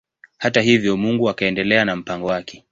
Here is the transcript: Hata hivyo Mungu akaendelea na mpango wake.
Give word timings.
Hata 0.37 0.61
hivyo 0.61 0.97
Mungu 0.97 1.29
akaendelea 1.29 1.85
na 1.85 1.95
mpango 1.95 2.27
wake. 2.27 2.63